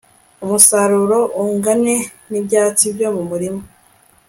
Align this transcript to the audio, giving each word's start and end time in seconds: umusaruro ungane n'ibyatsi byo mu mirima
umusaruro 0.43 1.19
ungane 1.41 1.95
n'ibyatsi 2.29 2.85
byo 2.95 3.09
mu 3.15 3.23
mirima 3.29 3.63